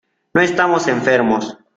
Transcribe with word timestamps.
no 0.33 0.41
estamos 0.41 0.87
enfermos. 0.87 1.59